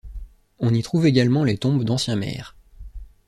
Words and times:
On 0.57 0.73
y 0.73 0.81
trouve 0.81 1.05
également 1.05 1.43
les 1.43 1.59
tombes 1.59 1.83
d'anciens 1.83 2.15
maires. 2.15 2.55